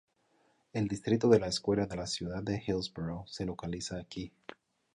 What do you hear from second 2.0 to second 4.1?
ciudad de Hillsborough se localiza